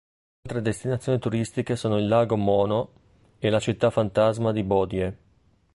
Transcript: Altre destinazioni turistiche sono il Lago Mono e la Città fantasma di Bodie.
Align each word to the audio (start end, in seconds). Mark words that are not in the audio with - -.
Altre 0.47 0.63
destinazioni 0.63 1.19
turistiche 1.19 1.75
sono 1.75 1.99
il 1.99 2.07
Lago 2.07 2.35
Mono 2.35 2.93
e 3.37 3.51
la 3.51 3.59
Città 3.59 3.91
fantasma 3.91 4.51
di 4.51 4.63
Bodie. 4.63 5.17